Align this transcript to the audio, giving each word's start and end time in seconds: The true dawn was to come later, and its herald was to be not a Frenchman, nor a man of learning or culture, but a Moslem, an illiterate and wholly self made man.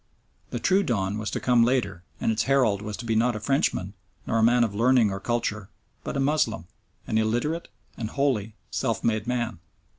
The 0.49 0.57
true 0.59 0.81
dawn 0.81 1.19
was 1.19 1.29
to 1.29 1.39
come 1.39 1.63
later, 1.63 2.01
and 2.19 2.31
its 2.31 2.45
herald 2.45 2.81
was 2.81 2.97
to 2.97 3.05
be 3.05 3.13
not 3.15 3.35
a 3.35 3.39
Frenchman, 3.39 3.93
nor 4.25 4.39
a 4.39 4.41
man 4.43 4.63
of 4.63 4.73
learning 4.73 5.11
or 5.11 5.19
culture, 5.19 5.69
but 6.03 6.17
a 6.17 6.19
Moslem, 6.19 6.65
an 7.05 7.19
illiterate 7.19 7.67
and 7.97 8.09
wholly 8.09 8.55
self 8.71 9.03
made 9.03 9.27
man. 9.27 9.59